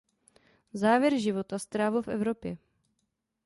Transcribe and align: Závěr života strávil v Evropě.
Závěr 0.73 1.17
života 1.19 1.59
strávil 1.59 2.01
v 2.01 2.07
Evropě. 2.07 2.57